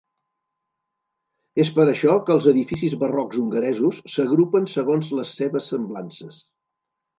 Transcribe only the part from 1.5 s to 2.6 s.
És per això que els